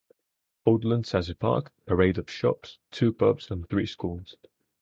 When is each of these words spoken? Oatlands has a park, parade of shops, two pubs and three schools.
Oatlands 0.65 1.11
has 1.11 1.29
a 1.29 1.35
park, 1.35 1.71
parade 1.85 2.17
of 2.17 2.27
shops, 2.27 2.79
two 2.89 3.13
pubs 3.13 3.51
and 3.51 3.69
three 3.69 3.85
schools. 3.85 4.35